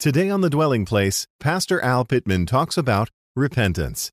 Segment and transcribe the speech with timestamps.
[0.00, 4.10] Today on The Dwelling Place, Pastor Al Pittman talks about repentance.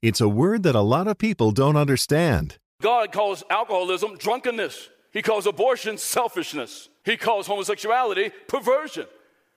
[0.00, 2.56] It's a word that a lot of people don't understand.
[2.80, 4.88] God calls alcoholism drunkenness.
[5.12, 6.88] He calls abortion selfishness.
[7.04, 9.04] He calls homosexuality perversion.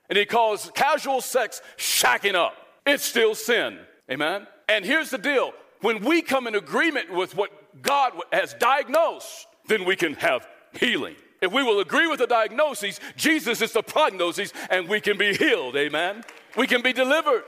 [0.09, 2.53] And he calls casual sex shacking up.
[2.85, 3.79] It's still sin.
[4.11, 4.47] Amen?
[4.67, 9.85] And here's the deal when we come in agreement with what God has diagnosed, then
[9.85, 11.15] we can have healing.
[11.41, 15.33] If we will agree with the diagnosis, Jesus is the prognosis, and we can be
[15.33, 15.75] healed.
[15.75, 16.23] Amen?
[16.55, 17.43] We can be delivered.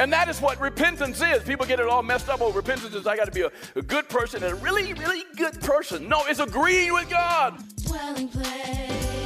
[0.00, 1.44] And that is what repentance is.
[1.44, 2.40] People get it all messed up.
[2.40, 5.22] Oh, repentance is I got to be a, a, good person and a really, really
[5.36, 6.08] good person.
[6.08, 7.62] No, it's agreeing with God.
[7.84, 9.25] Dwelling place,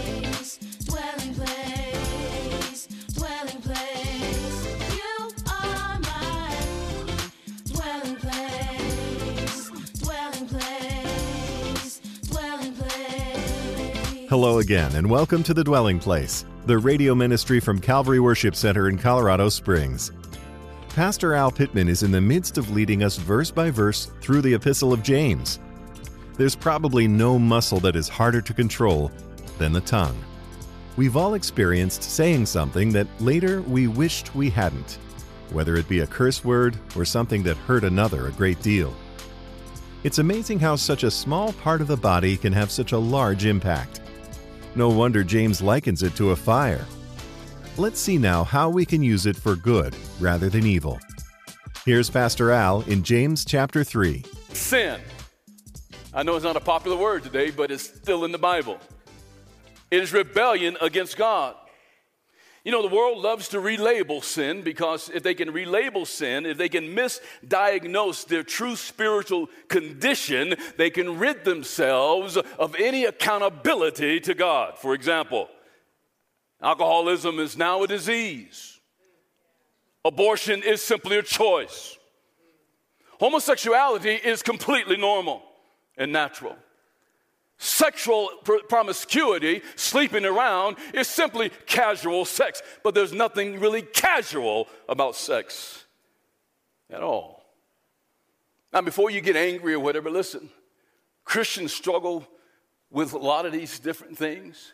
[14.31, 18.89] Hello again, and welcome to The Dwelling Place, the radio ministry from Calvary Worship Center
[18.89, 20.13] in Colorado Springs.
[20.91, 24.55] Pastor Al Pittman is in the midst of leading us verse by verse through the
[24.55, 25.59] Epistle of James.
[26.39, 29.11] There's probably no muscle that is harder to control
[29.59, 30.17] than the tongue.
[30.97, 34.99] We've all experienced saying something that later we wished we hadn't,
[35.51, 38.95] whether it be a curse word or something that hurt another a great deal.
[40.05, 43.45] It's amazing how such a small part of the body can have such a large
[43.45, 44.01] impact.
[44.75, 46.87] No wonder James likens it to a fire
[47.81, 51.01] Let's see now how we can use it for good rather than evil.
[51.87, 54.23] Here's Pastor Al in James chapter 3.
[54.53, 55.01] Sin.
[56.13, 58.79] I know it's not a popular word today, but it's still in the Bible.
[59.91, 61.55] It is rebellion against God.
[62.65, 66.59] You know, the world loves to relabel sin because if they can relabel sin, if
[66.59, 74.35] they can misdiagnose their true spiritual condition, they can rid themselves of any accountability to
[74.35, 74.79] God.
[74.79, 75.49] For example,
[76.63, 78.81] Alcoholism is now a disease.
[80.05, 81.97] Abortion is simply a choice.
[83.19, 85.43] Homosexuality is completely normal
[85.97, 86.57] and natural.
[87.63, 88.31] Sexual
[88.71, 95.85] promiscuity, sleeping around, is simply casual sex, but there's nothing really casual about sex
[96.89, 97.45] at all.
[98.73, 100.49] Now, before you get angry or whatever, listen
[101.25, 102.27] Christians struggle
[102.91, 104.73] with a lot of these different things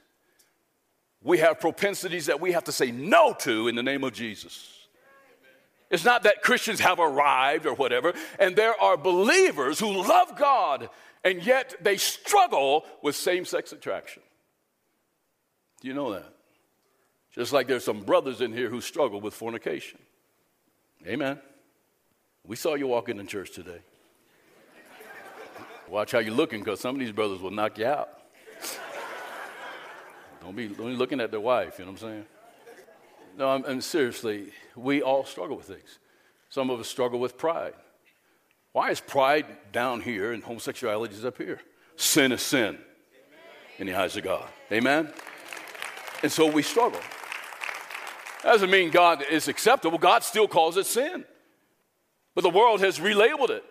[1.26, 4.72] we have propensities that we have to say no to in the name of Jesus.
[5.90, 10.88] It's not that Christians have arrived or whatever, and there are believers who love God,
[11.26, 14.22] and yet they struggle with same sex attraction.
[15.80, 16.32] Do you know that?
[17.32, 19.98] Just like there's some brothers in here who struggle with fornication.
[21.04, 21.40] Amen.
[22.46, 23.80] We saw you walking in church today.
[25.88, 28.08] Watch how you're looking, because some of these brothers will knock you out.
[30.40, 32.24] Don't be, don't be looking at their wife, you know what I'm saying?
[33.36, 35.98] No, I'm, I'm seriously, we all struggle with things.
[36.50, 37.74] Some of us struggle with pride.
[38.76, 41.62] Why is pride down here and homosexuality is up here?
[41.96, 42.76] Sin is sin
[43.78, 44.46] in the eyes of God.
[44.70, 45.10] Amen?
[46.22, 47.00] And so we struggle.
[48.42, 49.96] That doesn't mean God is acceptable.
[49.96, 51.24] God still calls it sin.
[52.34, 53.64] But the world has relabeled it.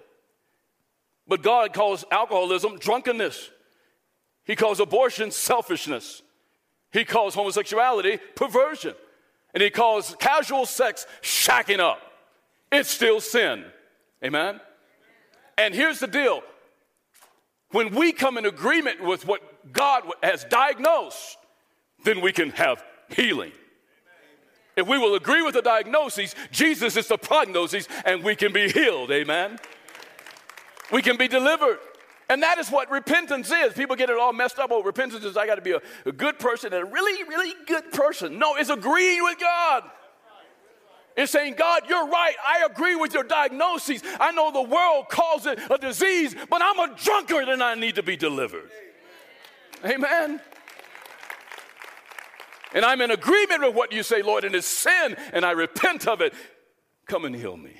[1.27, 3.51] But God calls alcoholism drunkenness.
[4.43, 6.23] He calls abortion selfishness.
[6.91, 8.95] He calls homosexuality perversion.
[9.53, 11.99] And he calls casual sex shacking up.
[12.71, 13.65] It's still sin.
[14.23, 14.59] Amen?
[15.57, 16.41] And here's the deal
[17.71, 21.37] when we come in agreement with what God has diagnosed,
[22.03, 23.51] then we can have healing.
[24.75, 28.69] If we will agree with the diagnosis, Jesus is the prognosis, and we can be
[28.69, 29.11] healed.
[29.11, 29.57] Amen?
[30.91, 31.79] We can be delivered.
[32.29, 33.73] And that is what repentance is.
[33.73, 34.71] People get it all messed up.
[34.71, 37.53] Oh, repentance is I got to be a, a, good person and a really, really
[37.67, 38.39] good person.
[38.39, 39.83] No, it's agreeing with God.
[41.15, 42.35] It's saying, God, you're right.
[42.45, 44.01] I agree with your diagnosis.
[44.19, 47.95] I know the world calls it a disease, but I'm a drunkard and I need
[47.95, 48.69] to be delivered.
[49.85, 50.41] Amen.
[52.73, 56.07] And I'm in agreement with what you say, Lord, and it's sin, and I repent
[56.07, 56.33] of it.
[57.07, 57.73] Come and heal me.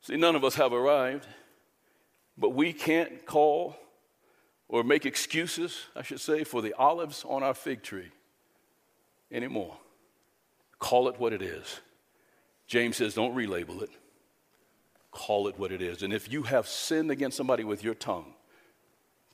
[0.00, 1.26] See, none of us have arrived.
[2.36, 3.76] But we can't call
[4.66, 8.10] or make excuses, I should say, for the olives on our fig tree
[9.30, 9.76] anymore.
[10.80, 11.80] Call it what it is.
[12.72, 13.90] James says, don't relabel it.
[15.10, 16.02] Call it what it is.
[16.02, 18.32] And if you have sinned against somebody with your tongue,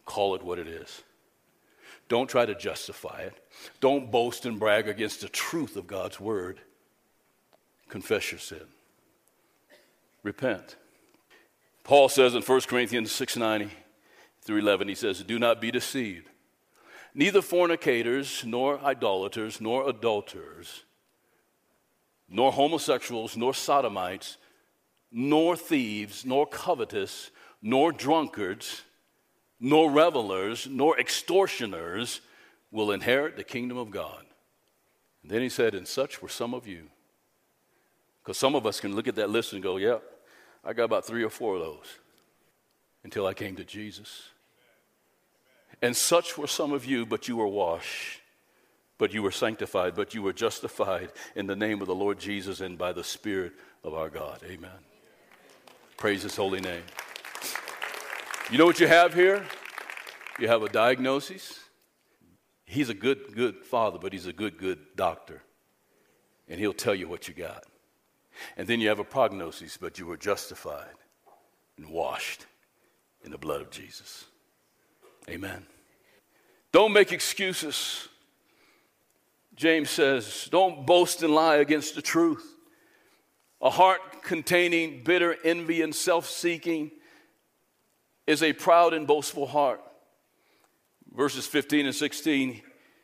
[0.05, 1.05] call it what it is.
[2.09, 3.41] Don't try to justify it.
[3.79, 6.59] Don't boast and brag against the truth of God's word.
[7.89, 8.67] Confess your sin.
[10.25, 10.75] Repent.
[11.85, 13.71] Paul says in 1 Corinthians 6 9
[14.43, 16.29] through 11, he says, Do not be deceived.
[17.15, 20.83] Neither fornicators, nor idolaters, nor adulterers,
[22.29, 24.37] nor homosexuals, nor sodomites,
[25.11, 27.31] nor thieves, nor covetous,
[27.63, 28.83] nor drunkards,
[29.61, 32.21] nor revelers, nor extortioners
[32.71, 34.25] will inherit the kingdom of God.
[35.23, 36.85] And then he said, And such were some of you.
[38.23, 40.03] Because some of us can look at that list and go, Yep,
[40.65, 41.87] I got about three or four of those
[43.05, 44.29] until I came to Jesus.
[45.81, 48.21] And such were some of you, but you were washed,
[48.99, 52.61] but you were sanctified, but you were justified in the name of the Lord Jesus
[52.61, 53.53] and by the Spirit
[53.85, 54.41] of our God.
[54.45, 54.71] Amen.
[55.97, 56.83] Praise his holy name.
[58.51, 59.45] You know what you have here?
[60.39, 61.61] You have a diagnosis.
[62.65, 65.43] He's a good, good father, but he's a good, good doctor.
[66.49, 67.65] And he'll tell you what you got.
[68.57, 70.95] And then you have a prognosis, but you were justified
[71.77, 72.47] and washed
[73.25, 74.25] in the blood of Jesus.
[75.29, 75.67] Amen.
[76.73, 78.09] Don't make excuses.
[79.59, 82.55] James says, don't boast and lie against the truth.
[83.61, 86.93] A heart containing bitter envy and self seeking
[88.25, 89.83] is a proud and boastful heart.
[91.13, 92.63] Verses 15 and 16,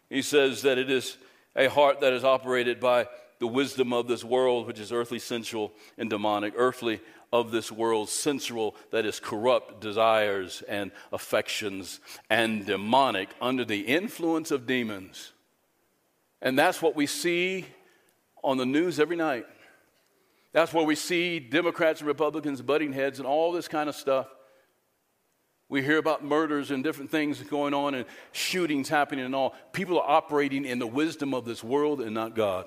[0.08, 1.16] he says that it is
[1.56, 3.08] a heart that is operated by
[3.40, 6.54] the wisdom of this world, which is earthly, sensual, and demonic.
[6.56, 7.00] Earthly
[7.32, 11.98] of this world, sensual, that is corrupt desires and affections,
[12.30, 15.32] and demonic, under the influence of demons.
[16.44, 17.64] And that's what we see
[18.44, 19.46] on the news every night.
[20.52, 24.28] That's where we see Democrats and Republicans butting heads and all this kind of stuff.
[25.70, 29.54] We hear about murders and different things going on and shootings happening and all.
[29.72, 32.66] People are operating in the wisdom of this world and not God.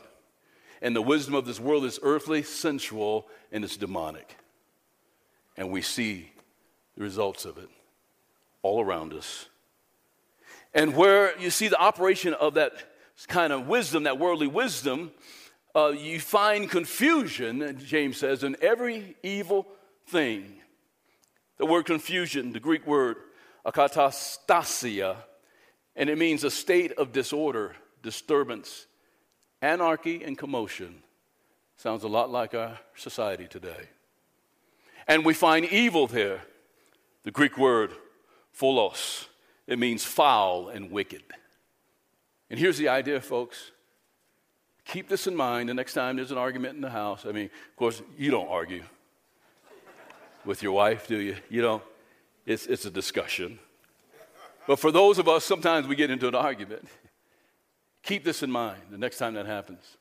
[0.81, 4.37] And the wisdom of this world is earthly, sensual, and it's demonic.
[5.55, 6.31] And we see
[6.95, 7.69] the results of it
[8.63, 9.45] all around us.
[10.73, 12.73] And where you see the operation of that
[13.25, 15.11] kind of wisdom, that worldly wisdom,
[15.75, 19.67] uh, you find confusion, James says, in every evil
[20.07, 20.53] thing.
[21.57, 23.17] The word confusion, the Greek word
[23.65, 25.17] akatastasia,
[25.95, 28.85] and it means a state of disorder, disturbance,
[29.61, 31.01] anarchy, and commotion.
[31.77, 33.89] Sounds a lot like our society today.
[35.07, 36.41] And we find evil there.
[37.23, 37.91] The Greek word
[38.57, 39.27] phaulos,
[39.65, 41.23] it means foul and wicked.
[42.49, 43.71] And here's the idea, folks.
[44.85, 47.25] Keep this in mind the next time there's an argument in the house.
[47.25, 48.83] I mean, of course, you don't argue
[50.45, 51.35] with your wife, do you?
[51.49, 51.83] You don't.
[52.45, 53.59] It's, it's a discussion.
[54.65, 56.87] But for those of us, sometimes we get into an argument.
[58.03, 59.97] Keep this in mind the next time that happens.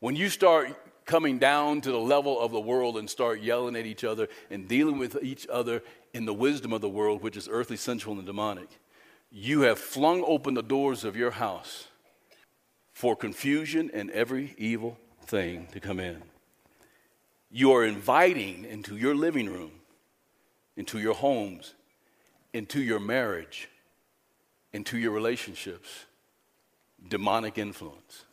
[0.00, 0.74] When you start
[1.04, 4.66] coming down to the level of the world and start yelling at each other and
[4.68, 5.82] dealing with each other
[6.14, 8.68] in the wisdom of the world, which is earthly, sensual, and demonic,
[9.32, 11.88] you have flung open the doors of your house
[12.92, 16.22] for confusion and every evil thing to come in.
[17.50, 19.72] You are inviting into your living room,
[20.76, 21.74] into your homes,
[22.52, 23.68] into your marriage,
[24.74, 25.88] into your relationships,
[27.08, 28.24] demonic influence.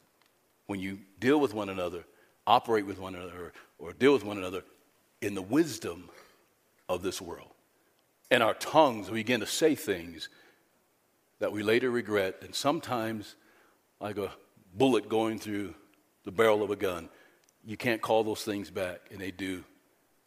[0.68, 2.04] When you deal with one another,
[2.46, 4.64] operate with one another, or, deal with one another
[5.22, 6.10] in the wisdom
[6.90, 7.50] of this world.
[8.30, 10.28] And our tongues, begin to say things
[11.40, 13.36] that we later regret, and sometimes,
[14.00, 14.32] like a
[14.74, 15.74] bullet going through
[16.26, 17.10] the barrel of a gun,
[17.66, 19.64] you can't call those things back, and they do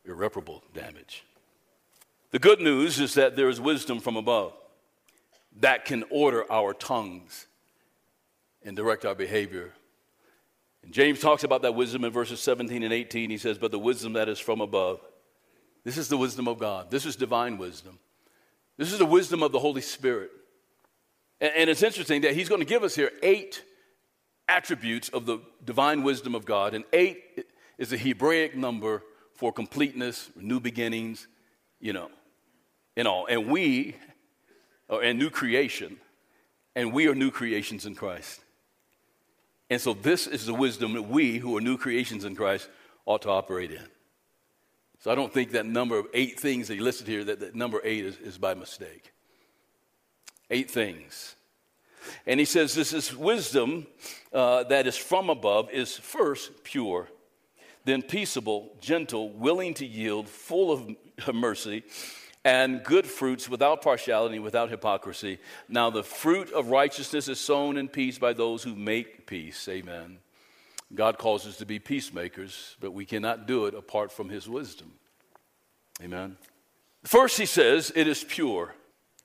[0.05, 1.25] irreparable damage.
[2.31, 4.55] The good news is that there is wisdom from above
[5.61, 7.47] that can order our tongues
[8.65, 9.73] and direct our behavior
[10.83, 13.31] and James talks about that wisdom in verses 17 and 18.
[13.31, 15.01] He says, But the wisdom that is from above.
[15.85, 16.91] This is the wisdom of God.
[16.91, 17.99] This is divine wisdom.
[18.77, 20.31] This is the wisdom of the Holy Spirit.
[21.43, 23.65] And, it's interesting that he's going to give us here eight
[24.49, 26.73] attributes of the divine wisdom of God.
[26.73, 27.45] And eight
[27.79, 29.03] is a Hebraic number
[29.35, 31.27] for completeness, new beginnings,
[31.81, 32.11] you know,
[32.97, 33.27] and all.
[33.27, 33.97] And we
[34.89, 35.97] are in new creation,
[36.77, 38.41] and we are new creations in Christ.
[39.69, 42.69] And so, this is the wisdom that we, who are new creations in Christ,
[43.05, 43.89] ought to operate in.
[45.01, 47.57] So, I don't think that number of eight things that he listed here, that, that
[47.57, 49.13] number eight is, is by mistake.
[50.53, 51.35] Eight things.
[52.27, 53.87] And he says this is wisdom
[54.33, 57.09] uh, that is from above, is first pure,
[57.85, 60.97] then peaceable, gentle, willing to yield, full of
[61.35, 61.83] mercy
[62.45, 65.39] and good fruits without partiality, without hypocrisy.
[65.69, 69.69] Now, the fruit of righteousness is sown in peace by those who make peace.
[69.69, 70.19] Amen.
[70.95, 74.93] God calls us to be peacemakers, but we cannot do it apart from His wisdom.
[76.03, 76.37] Amen.
[77.05, 78.75] First, He says it is pure.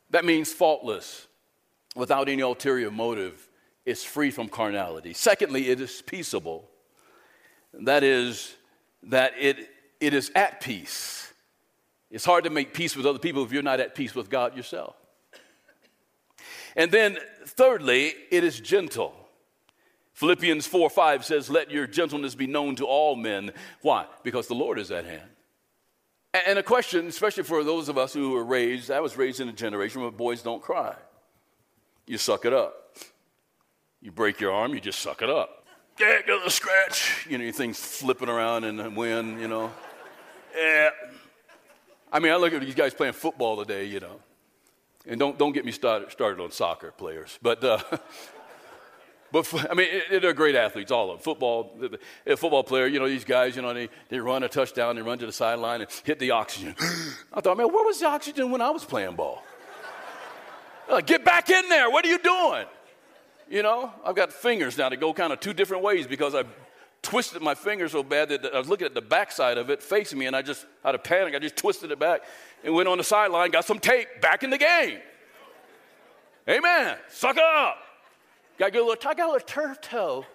[0.09, 1.27] That means faultless,
[1.95, 3.47] without any ulterior motive.
[3.85, 5.13] It's free from carnality.
[5.13, 6.69] Secondly, it is peaceable.
[7.73, 8.55] That is,
[9.03, 11.31] that it, it is at peace.
[12.09, 14.55] It's hard to make peace with other people if you're not at peace with God
[14.55, 14.95] yourself.
[16.75, 19.13] And then, thirdly, it is gentle.
[20.13, 23.51] Philippians 4 5 says, Let your gentleness be known to all men.
[23.81, 24.05] Why?
[24.23, 25.29] Because the Lord is at hand.
[26.33, 29.49] And a question, especially for those of us who were raised, I was raised in
[29.49, 30.95] a generation where boys don't cry.
[32.05, 32.95] You suck it up.
[34.01, 35.65] You break your arm, you just suck it up.
[35.99, 37.25] Yeah, got a scratch.
[37.27, 39.71] You know, your thing's flipping around in the wind, you know.
[40.55, 40.89] Yeah.
[42.11, 44.19] I mean, I look at these guys playing football today, you know.
[45.07, 47.39] And don't, don't get me started, started on soccer players.
[47.41, 47.79] But, uh,
[49.31, 51.23] but I mean, they're great athletes, all of them.
[51.23, 51.77] Football,
[52.25, 55.19] football player, you know, these guys, you know, they, they run a touchdown, they run
[55.19, 56.75] to the sideline and hit the oxygen.
[57.33, 59.43] I thought, man, where was the oxygen when I was playing ball?
[60.89, 61.89] Like, get back in there.
[61.89, 62.65] What are you doing?
[63.49, 66.43] You know, I've got fingers now to go kind of two different ways because I
[67.01, 70.19] twisted my finger so bad that I was looking at the backside of it facing
[70.19, 72.21] me, and I just, out of panic, I just twisted it back
[72.63, 74.99] and went on the sideline, got some tape, back in the game.
[76.49, 76.97] Amen.
[77.09, 77.86] Suck up.
[78.57, 80.25] Got a little, I got a little turf toe.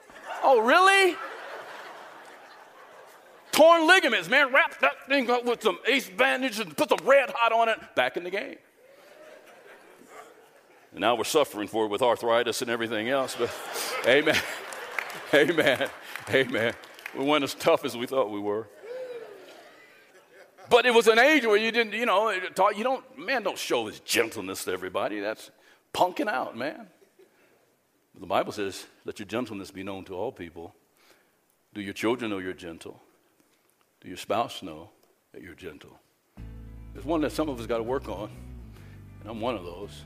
[0.42, 1.16] Oh, really?
[3.50, 4.52] Torn ligaments, man.
[4.52, 7.78] Wrap that thing up with some ace bandage and put some red hot on it.
[7.94, 8.56] Back in the game.
[10.92, 13.36] And now we're suffering for it with arthritis and everything else.
[13.38, 13.50] But
[14.06, 14.36] amen.
[15.34, 15.88] Amen.
[16.30, 16.74] Amen.
[17.16, 18.68] We weren't as tough as we thought we were.
[20.70, 23.86] But it was an age where you didn't, you know, you don't, man, don't show
[23.86, 25.20] his gentleness to everybody.
[25.20, 25.50] That's
[25.92, 26.86] punking out, man.
[28.18, 30.74] The Bible says, let your gentleness be known to all people.
[31.74, 33.02] Do your children know you're gentle?
[34.00, 34.90] Do your spouse know
[35.32, 35.98] that you're gentle?
[36.92, 38.30] There's one that some of us got to work on,
[39.20, 40.04] and I'm one of those.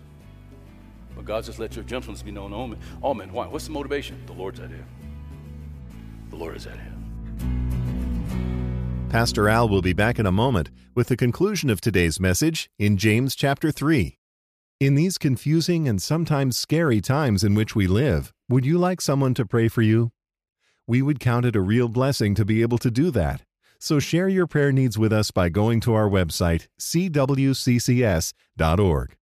[1.15, 3.33] But God says, let your gentleness be known to all men.
[3.33, 3.47] Why?
[3.47, 4.23] What's the motivation?
[4.27, 4.87] The Lord's at hand.
[6.31, 6.93] The Lord is at hand.
[9.11, 12.97] Pastor Al will be back in a moment with the conclusion of today's message in
[12.97, 14.19] James chapter 3.
[14.79, 19.33] In these confusing and sometimes scary times in which we live, would you like someone
[19.33, 20.13] to pray for you?
[20.87, 23.41] We would count it a real blessing to be able to do that.
[23.79, 28.27] So share your prayer needs with us by going to our website, cwccs.org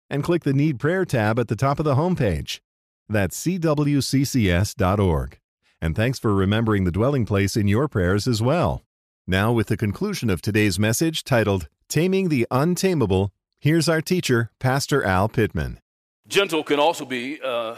[0.09, 2.59] and click the Need Prayer tab at the top of the homepage.
[3.07, 5.39] That's cwccs.org.
[5.81, 8.83] And thanks for remembering the dwelling place in your prayers as well.
[9.25, 15.03] Now, with the conclusion of today's message titled Taming the Untamable, here's our teacher, Pastor
[15.03, 15.79] Al Pittman.
[16.27, 17.75] Gentle can also be uh,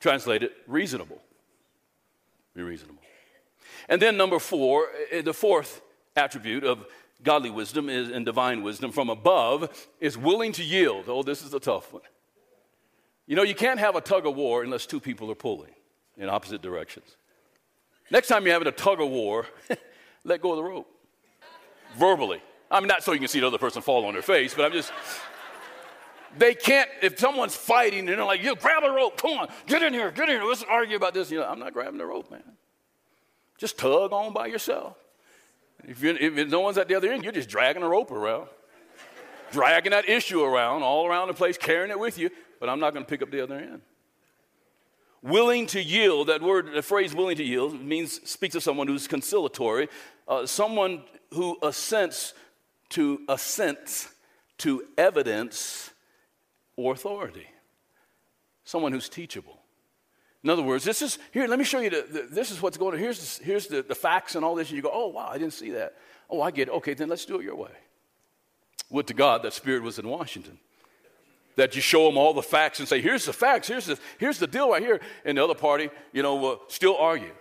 [0.00, 1.20] translated reasonable.
[2.54, 3.02] Be reasonable.
[3.88, 5.82] And then, number four, eh, the fourth
[6.16, 6.86] attribute of
[7.22, 11.04] godly wisdom is, and divine wisdom from above is willing to yield.
[11.08, 12.02] Oh, this is a tough one.
[13.26, 15.72] You know, you can't have a tug of war unless two people are pulling
[16.16, 17.16] in opposite directions.
[18.10, 19.46] Next time you're having a tug of war,
[20.24, 20.88] let go of the rope.
[21.98, 22.40] Verbally.
[22.70, 24.64] I mean, not so you can see the other person fall on their face, but
[24.64, 24.92] I'm just.
[26.38, 29.82] They can't, if someone's fighting and they're like, you grab a rope, come on, get
[29.82, 31.30] in here, get in here, let's argue about this.
[31.30, 32.42] You know, I'm not grabbing the rope, man.
[33.56, 34.96] Just tug on by yourself.
[35.84, 38.48] If, if no one's at the other end, you're just dragging a rope around,
[39.50, 42.28] dragging that issue around, all around the place, carrying it with you,
[42.60, 43.80] but I'm not going to pick up the other end.
[45.22, 49.08] Willing to yield, that word, the phrase willing to yield, means, speaks of someone who's
[49.08, 49.88] conciliatory,
[50.28, 52.34] uh, someone who assents
[52.90, 54.08] to assents
[54.58, 55.90] to evidence
[56.76, 57.46] or authority,
[58.64, 59.58] someone who's teachable.
[60.44, 61.46] In other words, this is here.
[61.48, 61.90] Let me show you.
[61.90, 63.00] The, the, this is what's going on.
[63.00, 64.68] Here's the, here's the, the facts and all this.
[64.68, 65.94] And you go, oh wow, I didn't see that.
[66.30, 66.72] Oh, I get it.
[66.72, 67.70] Okay, then let's do it your way.
[68.90, 70.58] Would to God that Spirit was in Washington.
[71.56, 73.66] That you show them all the facts and say, here's the facts.
[73.66, 75.00] Here's the here's the deal right here.
[75.24, 77.32] And the other party, you know, will still argue,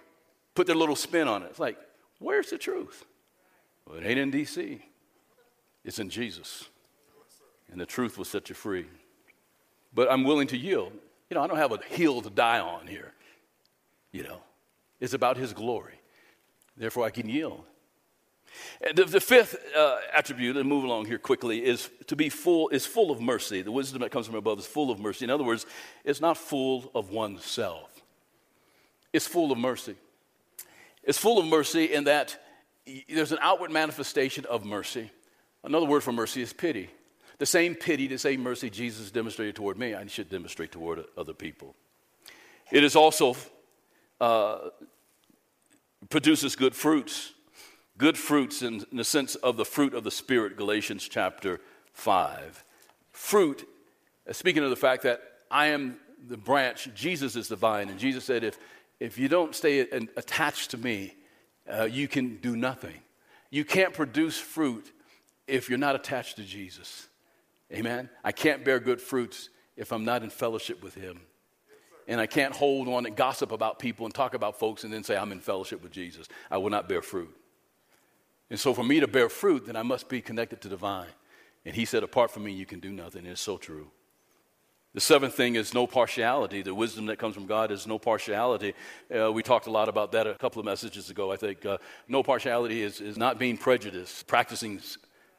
[0.55, 1.47] put their little spin on it.
[1.51, 1.77] It's like,
[2.19, 3.05] where's the truth?
[3.85, 4.81] Well, it ain't in D.C.
[5.85, 6.67] It's in Jesus,
[7.71, 8.87] and the truth will set you free.
[9.93, 10.91] But I'm willing to yield.
[11.29, 13.13] You know, I don't have a hill to die on here.
[14.11, 14.39] You know,
[14.99, 15.99] it's about His glory.
[16.75, 17.63] Therefore, I can yield.
[18.95, 22.85] The, the fifth uh, attribute, and move along here quickly, is to be full is
[22.85, 23.61] full of mercy.
[23.61, 25.25] The wisdom that comes from above is full of mercy.
[25.25, 25.67] In other words,
[26.03, 27.89] it's not full of oneself.
[29.13, 29.95] It's full of mercy.
[31.03, 32.41] It's full of mercy in that
[33.07, 35.11] there's an outward manifestation of mercy.
[35.65, 36.89] Another word for mercy is pity.
[37.39, 41.33] The same pity, the same mercy Jesus demonstrated toward me, I should demonstrate toward other
[41.33, 41.75] people.
[42.71, 43.35] It is also
[44.21, 44.69] uh,
[46.09, 47.33] produces good fruits.
[47.97, 51.59] Good fruits in, in the sense of the fruit of the Spirit, Galatians chapter
[51.93, 52.63] 5.
[53.11, 53.67] Fruit,
[54.29, 57.97] uh, speaking of the fact that I am the branch, Jesus is the vine, and
[57.97, 58.59] Jesus said, if,
[58.99, 61.15] if you don't stay attached to me,
[61.67, 62.99] uh, you can do nothing.
[63.49, 64.91] You can't produce fruit
[65.47, 67.07] if you're not attached to Jesus.
[67.71, 68.09] Amen?
[68.23, 71.21] I can't bear good fruits if I'm not in fellowship with Him.
[72.07, 75.03] And I can't hold on and gossip about people and talk about folks and then
[75.03, 76.27] say, I'm in fellowship with Jesus.
[76.51, 77.35] I will not bear fruit.
[78.51, 81.09] And so, for me to bear fruit, then I must be connected to the vine.
[81.65, 83.23] And He said, Apart from me, you can do nothing.
[83.23, 83.89] And it's so true.
[84.93, 86.61] The seventh thing is no partiality.
[86.61, 88.75] The wisdom that comes from God is no partiality.
[89.13, 91.65] Uh, we talked a lot about that a couple of messages ago, I think.
[91.65, 94.79] Uh, no partiality is, is not being prejudiced, practicing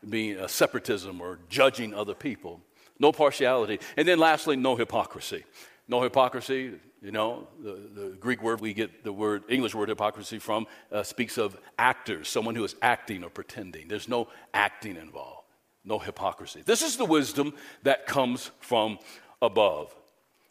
[0.08, 2.60] being uh, separatism or judging other people.
[2.98, 3.80] No partiality.
[3.96, 5.44] And then lastly, no hypocrisy.
[5.88, 10.38] No hypocrisy, you know, the, the Greek word we get the word, English word hypocrisy
[10.38, 13.86] from, uh, speaks of actors, someone who is acting or pretending.
[13.86, 15.46] There's no acting involved,
[15.84, 16.62] no hypocrisy.
[16.64, 18.98] This is the wisdom that comes from
[19.40, 19.94] above.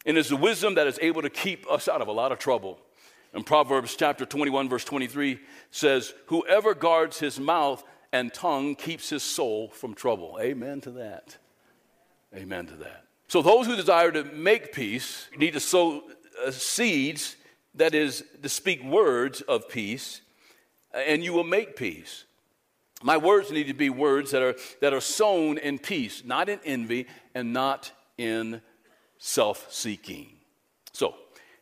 [0.06, 2.38] And it's the wisdom that is able to keep us out of a lot of
[2.38, 2.78] trouble.
[3.34, 5.38] And Proverbs chapter 21, verse 23
[5.70, 7.84] says, Whoever guards his mouth
[8.16, 10.38] and tongue keeps his soul from trouble.
[10.40, 11.36] Amen to that.
[12.34, 13.04] Amen to that.
[13.28, 16.02] So, those who desire to make peace need to sow
[16.44, 17.36] uh, seeds,
[17.74, 20.22] that is, to speak words of peace,
[20.94, 22.24] and you will make peace.
[23.02, 26.60] My words need to be words that are, that are sown in peace, not in
[26.64, 28.62] envy and not in
[29.18, 30.30] self seeking.
[30.92, 31.14] So,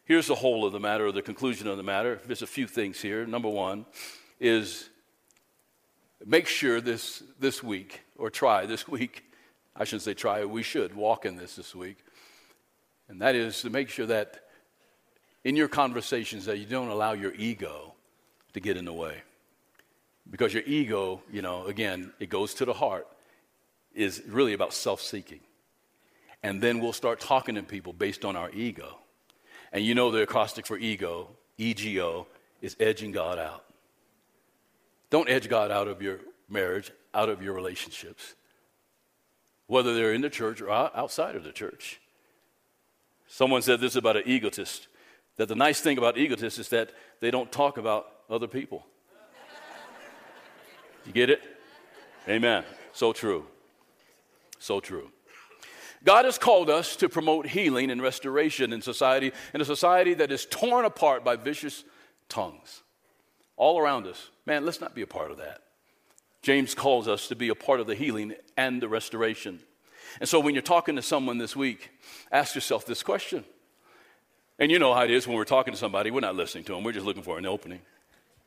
[0.05, 2.21] here's the whole of the matter, or the conclusion of the matter.
[2.27, 3.27] There's a few things here.
[3.27, 3.87] Number one
[4.39, 4.91] is
[6.25, 9.25] make sure this, this week, or try this week,
[9.77, 11.99] I shouldn't say try, we should walk in this this week.
[13.09, 14.45] And that is to make sure that
[15.43, 17.95] in your conversations that you don't allow your ego
[18.55, 19.23] to get in the way.
[20.31, 23.07] Because your ego, you know, again, it goes to the heart,
[23.95, 25.41] is really about self seeking.
[26.43, 28.99] And then we'll start talking to people based on our ego.
[29.73, 32.27] And you know the acrostic for ego, EGO,
[32.63, 33.65] is edging God out.
[35.15, 36.19] Don't edge God out of your
[36.49, 38.35] marriage, out of your relationships,
[39.69, 42.01] whether they're in the church or outside of the church.
[43.29, 44.89] Someone said this about an egotist
[45.37, 48.85] that the nice thing about egotists is that they don't talk about other people.
[51.07, 51.43] You get it?
[52.29, 52.65] Amen.
[52.93, 53.47] So true.
[54.59, 55.13] So true.
[56.03, 60.33] God has called us to promote healing and restoration in society, in a society that
[60.33, 61.85] is torn apart by vicious
[62.29, 62.83] tongues
[63.57, 64.31] all around us.
[64.47, 65.63] Man, let's not be a part of that.
[66.43, 69.61] James calls us to be a part of the healing and the restoration.
[70.21, 71.91] And so when you're talking to someone this week,
[72.31, 73.45] ask yourself this question.
[74.59, 76.75] And you know how it is when we're talking to somebody, we're not listening to
[76.75, 77.81] them, we're just looking for an opening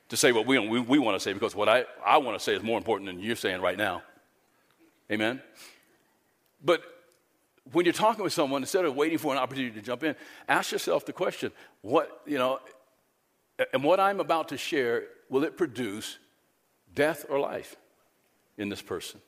[0.10, 2.43] to say what we, we, we want to say because what I, I want to
[2.43, 4.03] say is more important than you're saying right now.
[5.12, 5.41] Amen?
[6.63, 6.81] But
[7.71, 10.15] when you're talking with someone, instead of waiting for an opportunity to jump in,
[10.47, 12.60] ask yourself the question what, you know,
[13.74, 16.17] and what I'm about to share, will it produce
[16.93, 17.76] death or life
[18.58, 19.20] in this person?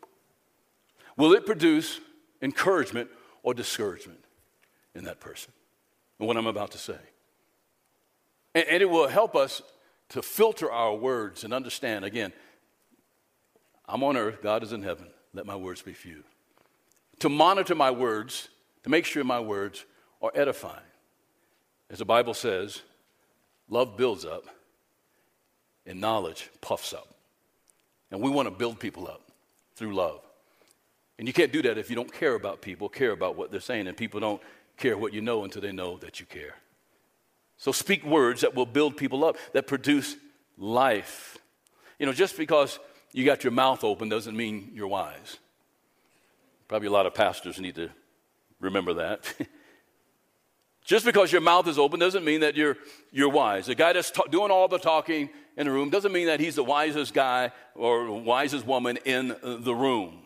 [1.17, 1.99] Will it produce
[2.41, 3.09] encouragement
[3.43, 4.19] or discouragement
[4.95, 5.51] in that person?
[6.19, 6.97] And what I'm about to say.
[8.55, 9.61] And, and it will help us
[10.09, 12.33] to filter our words and understand again,
[13.87, 15.07] I'm on earth, God is in heaven.
[15.33, 16.23] Let my words be few
[17.19, 18.49] to monitor my words,
[18.83, 19.85] to make sure my words
[20.21, 20.79] are edifying.
[21.89, 22.81] As the Bible says,
[23.69, 24.45] love builds up
[25.85, 27.07] and knowledge puffs up.
[28.11, 29.21] And we want to build people up
[29.75, 30.21] through love.
[31.17, 33.59] And you can't do that if you don't care about people, care about what they're
[33.59, 34.41] saying, and people don't
[34.77, 36.55] care what you know until they know that you care.
[37.57, 40.15] So speak words that will build people up, that produce
[40.57, 41.37] life.
[41.99, 42.79] You know, just because
[43.11, 45.37] you got your mouth open doesn't mean you're wise.
[46.69, 47.89] Probably a lot of pastors need to
[48.59, 49.33] remember that.
[50.89, 52.75] Just because your mouth is open doesn't mean that you're,
[53.11, 53.67] you're wise.
[53.67, 56.63] The guy that's doing all the talking in the room doesn't mean that he's the
[56.63, 60.23] wisest guy or wisest woman in the room.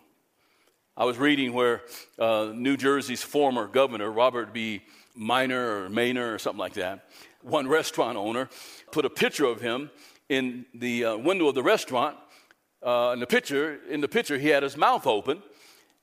[0.96, 1.82] I was reading where
[2.18, 4.84] uh, New Jersey's former governor, Robert B.
[5.16, 7.10] Minor or Maynor or something like that,
[7.42, 8.48] one restaurant owner,
[8.90, 9.92] put a picture of him
[10.30, 12.16] in the uh, window of the restaurant.
[12.82, 15.44] Uh, in the picture, in the picture, he had his mouth open,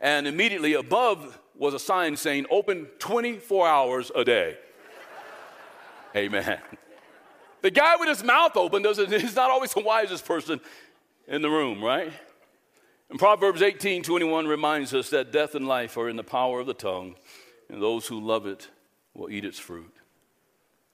[0.00, 4.56] and immediately above was a sign saying, open 24 hours a day.
[6.16, 6.58] Amen.
[7.60, 10.58] The guy with his mouth open doesn't, he's not always the wisest person
[11.28, 12.10] in the room, right?
[13.10, 16.66] And Proverbs 18 21 reminds us that death and life are in the power of
[16.66, 17.16] the tongue,
[17.68, 18.68] and those who love it
[19.12, 19.92] will eat its fruit.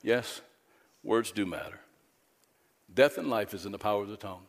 [0.02, 0.40] Yes,
[1.04, 1.78] words do matter.
[2.92, 4.42] Death and life is in the power of the tongue.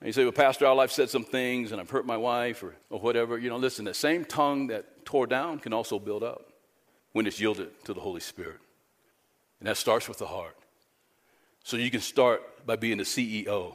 [0.00, 2.76] And you say, well, Pastor, I've said some things and I've hurt my wife or,
[2.90, 3.38] or whatever.
[3.38, 6.52] You know, listen, the same tongue that tore down can also build up
[7.12, 8.58] when it's yielded to the Holy Spirit.
[9.60, 10.56] And that starts with the heart.
[11.64, 13.74] So you can start by being the CEO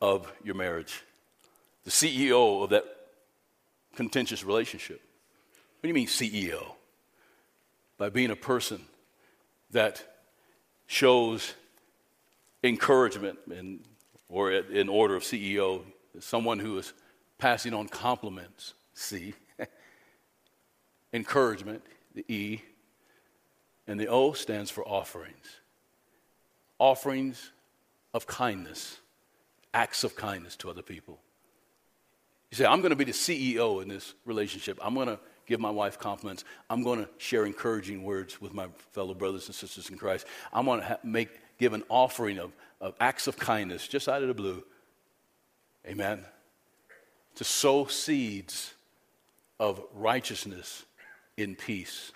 [0.00, 1.04] of your marriage,
[1.84, 2.84] the CEO of that
[3.94, 5.00] contentious relationship.
[5.80, 6.72] What do you mean, CEO?
[7.98, 8.80] By being a person
[9.70, 10.02] that
[10.86, 11.54] shows
[12.64, 13.80] encouragement in,
[14.32, 15.82] or in order of CEO,
[16.18, 16.94] someone who is
[17.38, 19.34] passing on compliments, C,
[21.12, 21.82] encouragement,
[22.14, 22.62] the E,
[23.86, 25.60] and the O stands for offerings.
[26.78, 27.52] Offerings
[28.14, 28.98] of kindness,
[29.74, 31.20] acts of kindness to other people.
[32.50, 34.78] You say, I'm going to be the CEO in this relationship.
[34.82, 36.44] I'm going to give my wife compliments.
[36.70, 40.26] I'm going to share encouraging words with my fellow brothers and sisters in Christ.
[40.52, 44.22] I'm going to ha- make, give an offering of, of acts of kindness just out
[44.22, 44.62] of the blue.
[45.86, 46.24] Amen.
[47.36, 48.74] To sow seeds
[49.58, 50.84] of righteousness
[51.36, 52.12] in peace.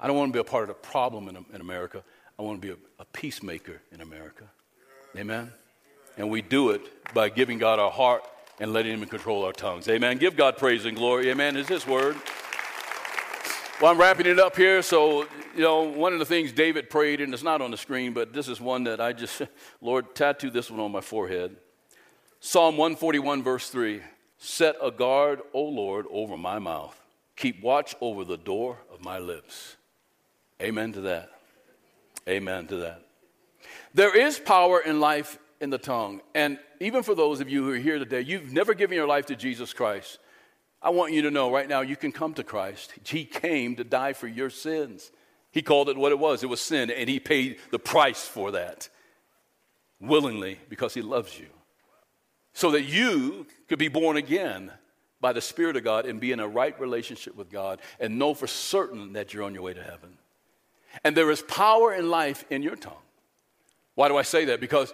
[0.00, 2.02] I don't want to be a part of the problem in, in America.
[2.38, 4.44] I want to be a, a peacemaker in America.
[5.16, 5.52] Amen.
[6.16, 6.82] And we do it
[7.14, 8.24] by giving God our heart
[8.60, 9.88] and letting Him control our tongues.
[9.88, 10.18] Amen.
[10.18, 11.30] Give God praise and glory.
[11.30, 11.56] Amen.
[11.56, 12.16] Is His word.
[13.84, 14.80] Well, I'm wrapping it up here.
[14.80, 18.14] So, you know, one of the things David prayed, and it's not on the screen,
[18.14, 19.42] but this is one that I just,
[19.82, 21.54] Lord, tattoo this one on my forehead.
[22.40, 24.00] Psalm 141, verse 3
[24.38, 26.98] Set a guard, O Lord, over my mouth.
[27.36, 29.76] Keep watch over the door of my lips.
[30.62, 31.32] Amen to that.
[32.26, 33.02] Amen to that.
[33.92, 36.22] There is power in life in the tongue.
[36.34, 39.26] And even for those of you who are here today, you've never given your life
[39.26, 40.20] to Jesus Christ.
[40.84, 42.92] I want you to know right now you can come to Christ.
[43.04, 45.10] He came to die for your sins.
[45.50, 48.50] He called it what it was it was sin, and He paid the price for
[48.50, 48.90] that
[49.98, 51.46] willingly because He loves you.
[52.52, 54.70] So that you could be born again
[55.22, 58.34] by the Spirit of God and be in a right relationship with God and know
[58.34, 60.18] for certain that you're on your way to heaven.
[61.02, 62.92] And there is power and life in your tongue.
[63.94, 64.60] Why do I say that?
[64.60, 64.92] Because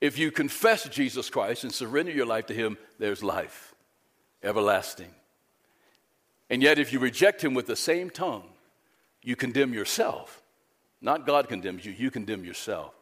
[0.00, 3.72] if you confess Jesus Christ and surrender your life to Him, there's life,
[4.42, 5.14] everlasting.
[6.50, 8.44] And yet, if you reject Him with the same tongue,
[9.22, 10.42] you condemn yourself.
[11.00, 12.94] Not God condemns you, you condemn yourself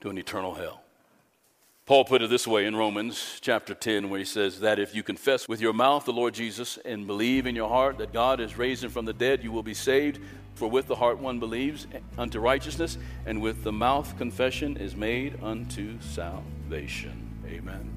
[0.00, 0.82] to an eternal hell.
[1.86, 5.02] Paul put it this way in Romans chapter 10, where he says that if you
[5.02, 8.56] confess with your mouth the Lord Jesus and believe in your heart that God has
[8.56, 10.20] raised from the dead, you will be saved.
[10.54, 12.96] For with the heart one believes unto righteousness,
[13.26, 17.28] and with the mouth confession is made unto salvation.
[17.46, 17.90] Amen.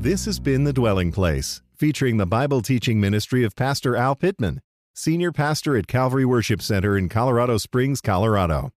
[0.00, 4.60] This has been The Dwelling Place, featuring the Bible teaching ministry of Pastor Al Pittman,
[4.94, 8.72] Senior Pastor at Calvary Worship Center in Colorado Springs, Colorado.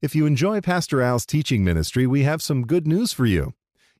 [0.00, 3.52] If you enjoy Pastor Al's teaching ministry, we have some good news for you.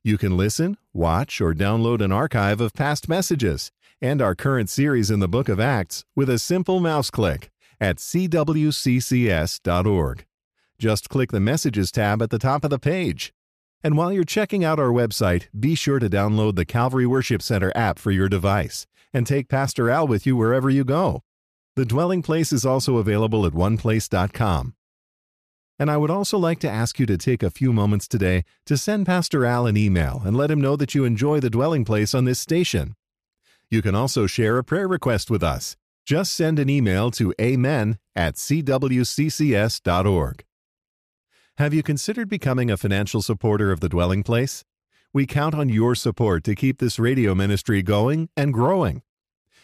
[0.03, 5.11] You can listen, watch, or download an archive of past messages and our current series
[5.11, 8.25] in the book of Acts with a simple mouse click at cwccs.org.
[10.79, 13.34] Just click the Messages tab at the top of the page.
[13.85, 17.71] And while you're checking out our website, be sure to download the Calvary Worship Center
[17.75, 21.21] app for your device and take Pastor Al with you wherever you go.
[21.75, 24.73] The dwelling place is also available at oneplace.com.
[25.77, 28.75] And I would also like to ask you to take a few moments today to
[28.75, 32.15] send Pastor Al an email and let him know that you enjoy the dwelling place
[32.15, 32.95] on this station.
[33.69, 35.77] You can also share a prayer request with us.
[36.07, 38.95] Just send an email to amen at cwccs.org.
[41.57, 44.65] Have you considered becoming a financial supporter of the dwelling place?
[45.13, 49.03] We count on your support to keep this radio ministry going and growing.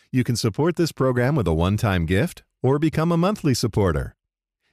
[0.09, 4.15] You can support this program with a one time gift or become a monthly supporter.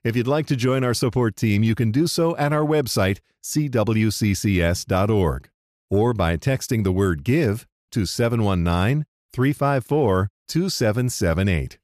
[0.05, 3.19] If you'd like to join our support team, you can do so at our website,
[3.43, 4.31] cwccs.org,
[5.91, 11.79] or by texting the word GIVE to 719 354 2778.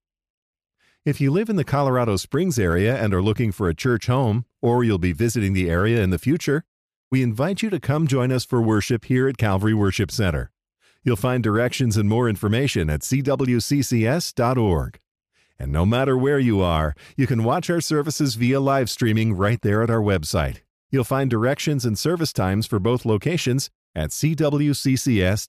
[1.04, 4.46] If you live in the Colorado Springs area and are looking for a church home,
[4.62, 6.64] or you'll be visiting the area in the future,
[7.10, 10.50] we invite you to come join us for worship here at Calvary Worship Center.
[11.02, 14.98] You'll find directions and more information at cwccs.org.
[15.58, 19.60] And no matter where you are, you can watch our services via live streaming right
[19.60, 20.60] there at our website.
[20.90, 25.44] You'll find directions and service times for both locations at cwccs.org.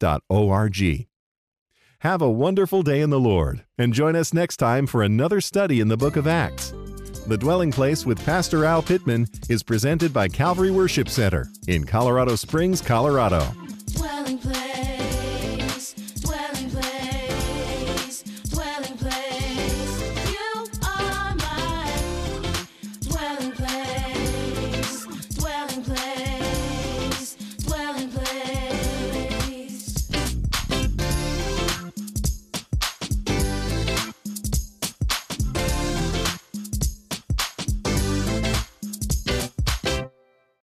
[2.00, 5.80] Have a wonderful day in the Lord, and join us next time for another study
[5.80, 6.74] in the book of Acts.
[7.28, 12.36] The Dwelling Place with Pastor Al Pittman is presented by Calvary Worship Center in Colorado
[12.36, 13.48] Springs, Colorado.